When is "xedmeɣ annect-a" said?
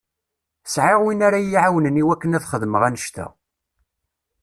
2.51-3.25